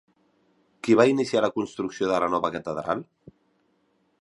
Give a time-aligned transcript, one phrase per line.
[0.87, 3.05] Qui va iniciar la construcció de la nova catedral?